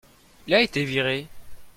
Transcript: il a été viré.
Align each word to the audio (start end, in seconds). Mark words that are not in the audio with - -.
il 0.47 0.55
a 0.55 0.61
été 0.63 0.83
viré. 0.83 1.27